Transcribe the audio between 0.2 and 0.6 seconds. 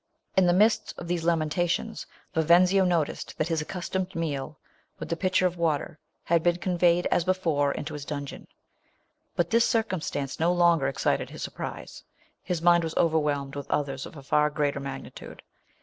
In the